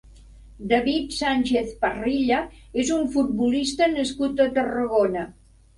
[0.71, 2.41] David Sánchez Parrilla
[2.85, 5.31] és un futbolista nascut a Tarragona.